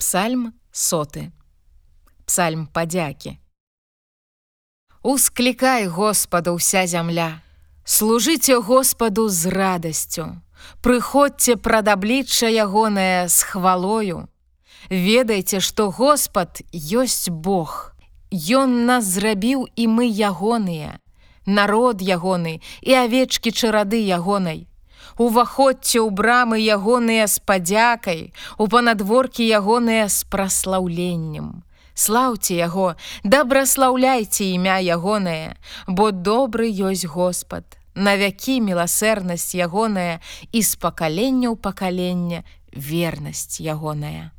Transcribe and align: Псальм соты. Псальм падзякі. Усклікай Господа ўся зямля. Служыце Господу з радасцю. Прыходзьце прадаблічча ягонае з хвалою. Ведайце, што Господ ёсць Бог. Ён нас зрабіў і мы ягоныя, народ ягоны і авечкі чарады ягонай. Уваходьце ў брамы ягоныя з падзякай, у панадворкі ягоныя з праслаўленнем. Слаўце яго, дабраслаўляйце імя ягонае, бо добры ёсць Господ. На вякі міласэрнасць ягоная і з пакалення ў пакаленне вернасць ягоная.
Псальм 0.00 0.54
соты. 0.72 1.28
Псальм 2.24 2.64
падзякі. 2.72 3.36
Усклікай 5.04 5.92
Господа 5.92 6.56
ўся 6.56 6.86
зямля. 6.88 7.44
Служыце 7.84 8.56
Господу 8.64 9.28
з 9.28 9.52
радасцю. 9.52 10.40
Прыходзьце 10.80 11.60
прадаблічча 11.60 12.48
ягонае 12.48 13.28
з 13.28 13.44
хвалою. 13.44 14.24
Ведайце, 14.88 15.60
што 15.60 15.92
Господ 15.92 16.64
ёсць 16.72 17.28
Бог. 17.28 17.92
Ён 18.32 18.88
нас 18.88 19.04
зрабіў 19.04 19.68
і 19.76 19.84
мы 19.84 20.08
ягоныя, 20.08 20.96
народ 21.44 22.00
ягоны 22.00 22.64
і 22.80 22.96
авечкі 23.04 23.52
чарады 23.52 24.00
ягонай. 24.00 24.69
Уваходьце 25.20 26.00
ў 26.00 26.08
брамы 26.16 26.56
ягоныя 26.64 27.26
з 27.28 27.44
падзякай, 27.44 28.32
у 28.56 28.68
панадворкі 28.72 29.44
ягоныя 29.44 30.08
з 30.08 30.24
праслаўленнем. 30.32 31.60
Слаўце 31.92 32.56
яго, 32.56 32.96
дабраслаўляйце 33.20 34.48
імя 34.56 34.80
ягонае, 34.80 35.60
бо 35.84 36.08
добры 36.08 36.72
ёсць 36.72 37.04
Господ. 37.04 37.76
На 37.92 38.16
вякі 38.16 38.64
міласэрнасць 38.64 39.52
ягоная 39.60 40.24
і 40.56 40.60
з 40.64 40.72
пакалення 40.80 41.52
ў 41.52 41.56
пакаленне 41.60 42.40
вернасць 42.72 43.60
ягоная. 43.60 44.32